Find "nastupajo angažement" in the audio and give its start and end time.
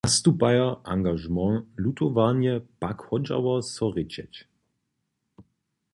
0.03-1.65